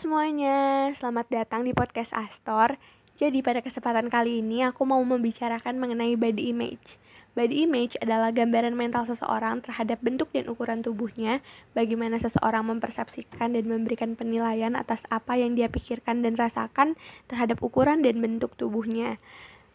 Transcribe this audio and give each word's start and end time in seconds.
semuanya, 0.00 0.88
selamat 0.96 1.28
datang 1.28 1.60
di 1.60 1.76
podcast 1.76 2.08
Astor. 2.16 2.80
Jadi 3.20 3.44
pada 3.44 3.60
kesempatan 3.60 4.08
kali 4.08 4.40
ini 4.40 4.64
aku 4.64 4.88
mau 4.88 5.04
membicarakan 5.04 5.76
mengenai 5.76 6.16
body 6.16 6.48
image. 6.48 6.96
Body 7.36 7.68
image 7.68 7.92
adalah 8.00 8.32
gambaran 8.32 8.72
mental 8.72 9.04
seseorang 9.04 9.60
terhadap 9.60 10.00
bentuk 10.00 10.32
dan 10.32 10.48
ukuran 10.48 10.80
tubuhnya, 10.80 11.44
bagaimana 11.76 12.16
seseorang 12.16 12.64
mempersepsikan 12.72 13.52
dan 13.52 13.68
memberikan 13.68 14.16
penilaian 14.16 14.80
atas 14.80 15.04
apa 15.12 15.36
yang 15.36 15.52
dia 15.52 15.68
pikirkan 15.68 16.24
dan 16.24 16.40
rasakan 16.40 16.96
terhadap 17.28 17.60
ukuran 17.60 18.00
dan 18.00 18.16
bentuk 18.24 18.56
tubuhnya. 18.56 19.20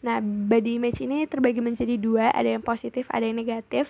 Nah, 0.00 0.24
body 0.24 0.80
image 0.80 1.04
ini 1.04 1.28
terbagi 1.28 1.60
menjadi 1.60 2.00
dua, 2.00 2.32
ada 2.32 2.48
yang 2.48 2.64
positif, 2.64 3.04
ada 3.12 3.28
yang 3.28 3.36
negatif. 3.36 3.84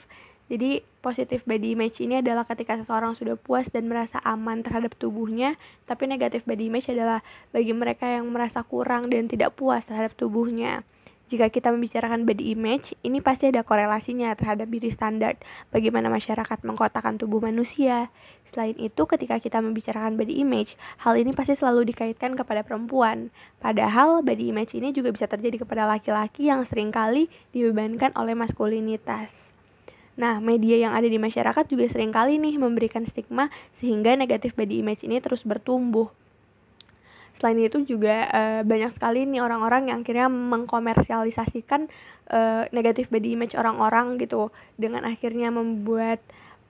Jadi 0.51 0.83
positif 0.99 1.47
body 1.47 1.79
image 1.79 2.03
ini 2.03 2.19
adalah 2.19 2.43
ketika 2.43 2.75
seseorang 2.75 3.15
sudah 3.15 3.39
puas 3.39 3.71
dan 3.71 3.87
merasa 3.87 4.19
aman 4.27 4.67
terhadap 4.67 4.99
tubuhnya, 4.99 5.55
tapi 5.87 6.11
negatif 6.11 6.43
body 6.43 6.67
image 6.67 6.91
adalah 6.91 7.23
bagi 7.55 7.71
mereka 7.71 8.11
yang 8.11 8.27
merasa 8.27 8.67
kurang 8.67 9.15
dan 9.15 9.31
tidak 9.31 9.55
puas 9.55 9.87
terhadap 9.87 10.19
tubuhnya. 10.19 10.83
Jika 11.31 11.47
kita 11.47 11.71
membicarakan 11.71 12.27
body 12.27 12.51
image, 12.59 12.99
ini 13.07 13.23
pasti 13.23 13.47
ada 13.47 13.63
korelasinya 13.63 14.35
terhadap 14.35 14.67
beauty 14.67 14.91
standard, 14.91 15.39
bagaimana 15.71 16.11
masyarakat 16.11 16.67
mengkotakan 16.67 17.23
tubuh 17.23 17.39
manusia. 17.39 18.11
Selain 18.51 18.75
itu, 18.75 19.07
ketika 19.07 19.39
kita 19.39 19.63
membicarakan 19.63 20.19
body 20.19 20.43
image, 20.43 20.75
hal 20.99 21.15
ini 21.15 21.31
pasti 21.31 21.55
selalu 21.55 21.95
dikaitkan 21.95 22.35
kepada 22.35 22.67
perempuan. 22.67 23.31
Padahal, 23.63 24.27
body 24.27 24.51
image 24.51 24.75
ini 24.75 24.91
juga 24.91 25.15
bisa 25.15 25.31
terjadi 25.31 25.63
kepada 25.63 25.87
laki-laki 25.87 26.51
yang 26.51 26.67
sering 26.67 26.91
kali 26.91 27.31
dibebankan 27.55 28.11
oleh 28.19 28.35
maskulinitas. 28.35 29.40
Nah, 30.21 30.37
media 30.37 30.77
yang 30.77 30.93
ada 30.93 31.09
di 31.09 31.17
masyarakat 31.17 31.65
juga 31.65 31.89
sering 31.89 32.13
kali 32.13 32.37
nih 32.37 32.61
memberikan 32.61 33.09
stigma 33.09 33.49
sehingga 33.81 34.13
negatif 34.21 34.53
body 34.53 34.85
image 34.85 35.01
ini 35.01 35.17
terus 35.17 35.41
bertumbuh. 35.41 36.13
Selain 37.41 37.57
itu 37.57 37.81
juga 37.89 38.29
e, 38.29 38.43
banyak 38.69 39.01
sekali 39.01 39.25
nih 39.25 39.41
orang-orang 39.41 39.89
yang 39.89 40.05
akhirnya 40.05 40.29
mengkomersialisasikan 40.29 41.89
e, 42.29 42.39
negatif 42.69 43.09
body 43.09 43.33
image 43.33 43.57
orang-orang 43.57 44.21
gitu 44.21 44.53
dengan 44.77 45.09
akhirnya 45.09 45.49
membuat 45.49 46.21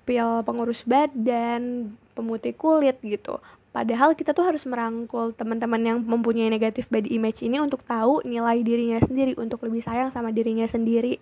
pil 0.06 0.46
pengurus 0.46 0.86
badan, 0.86 1.90
pemutih 2.14 2.54
kulit 2.54 3.02
gitu. 3.02 3.42
Padahal 3.74 4.14
kita 4.14 4.30
tuh 4.30 4.46
harus 4.46 4.62
merangkul 4.62 5.34
teman-teman 5.34 5.82
yang 5.82 5.98
mempunyai 6.06 6.54
negatif 6.54 6.86
body 6.86 7.18
image 7.18 7.42
ini 7.42 7.58
untuk 7.58 7.82
tahu 7.82 8.22
nilai 8.22 8.62
dirinya 8.62 9.02
sendiri, 9.02 9.34
untuk 9.42 9.66
lebih 9.66 9.82
sayang 9.82 10.14
sama 10.14 10.30
dirinya 10.30 10.70
sendiri. 10.70 11.18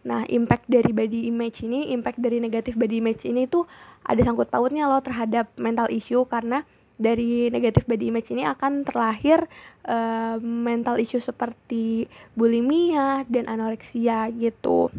Nah, 0.00 0.24
impact 0.32 0.64
dari 0.64 0.90
body 0.96 1.28
image 1.28 1.60
ini, 1.60 1.92
impact 1.92 2.20
dari 2.20 2.40
negatif 2.40 2.72
body 2.76 3.04
image 3.04 3.22
ini 3.28 3.44
tuh 3.44 3.68
ada 4.04 4.20
sangkut 4.24 4.48
pautnya 4.48 4.88
loh 4.88 5.04
terhadap 5.04 5.52
mental 5.60 5.92
issue 5.92 6.24
karena 6.24 6.64
dari 7.00 7.48
negatif 7.48 7.88
body 7.88 8.12
image 8.12 8.28
ini 8.28 8.44
akan 8.44 8.84
terlahir 8.84 9.44
uh, 9.88 10.36
mental 10.40 11.00
issue 11.00 11.20
seperti 11.20 12.04
bulimia 12.36 13.24
dan 13.28 13.48
anoreksia 13.48 14.28
gitu. 14.36 14.92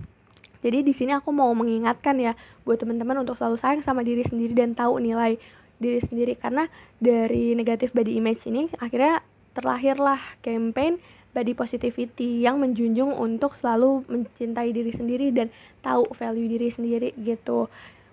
Jadi 0.62 0.86
di 0.86 0.94
sini 0.94 1.14
aku 1.14 1.34
mau 1.34 1.50
mengingatkan 1.54 2.18
ya 2.22 2.38
buat 2.66 2.78
teman-teman 2.82 3.26
untuk 3.26 3.38
selalu 3.38 3.58
sayang 3.58 3.82
sama 3.86 4.06
diri 4.06 4.22
sendiri 4.26 4.54
dan 4.54 4.78
tahu 4.78 5.02
nilai 5.02 5.38
diri 5.82 6.02
sendiri 6.06 6.38
karena 6.38 6.70
dari 7.02 7.58
negatif 7.58 7.90
body 7.94 8.22
image 8.22 8.46
ini 8.46 8.70
akhirnya 8.78 9.26
terlahirlah 9.58 10.22
campaign 10.46 11.02
body 11.32 11.56
positivity 11.56 12.44
yang 12.44 12.60
menjunjung 12.60 13.16
untuk 13.16 13.56
selalu 13.60 14.04
mencintai 14.08 14.72
diri 14.76 14.92
sendiri 14.92 15.32
dan 15.32 15.48
tahu 15.84 16.08
value 16.16 16.48
diri 16.48 16.70
sendiri 16.72 17.16
gitu. 17.20 17.72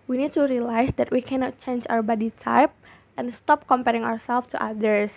We 0.09 0.17
need 0.17 0.33
to 0.39 0.49
realize 0.49 0.95
that 0.97 1.13
we 1.13 1.21
cannot 1.21 1.61
change 1.61 1.85
our 1.93 2.01
body 2.01 2.33
type 2.41 2.73
and 3.21 3.35
stop 3.35 3.69
comparing 3.69 4.07
ourselves 4.07 4.49
to 4.55 4.59
others. 4.63 5.13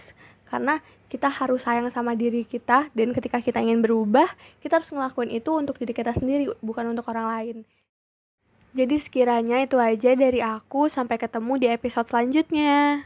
Karena 0.52 0.84
kita 1.08 1.32
harus 1.32 1.64
sayang 1.64 1.88
sama 1.96 2.16
diri 2.16 2.44
kita 2.44 2.92
dan 2.92 3.16
ketika 3.16 3.40
kita 3.40 3.64
ingin 3.64 3.80
berubah, 3.80 4.28
kita 4.60 4.80
harus 4.80 4.92
ngelakuin 4.92 5.32
itu 5.32 5.52
untuk 5.56 5.80
diri 5.80 5.96
kita 5.96 6.12
sendiri, 6.16 6.52
bukan 6.60 6.92
untuk 6.92 7.08
orang 7.08 7.28
lain. 7.28 7.58
Jadi 8.72 9.04
sekiranya 9.04 9.68
itu 9.68 9.76
aja 9.76 10.16
dari 10.16 10.40
aku, 10.40 10.88
sampai 10.88 11.20
ketemu 11.20 11.60
di 11.60 11.68
episode 11.68 12.08
selanjutnya. 12.08 13.04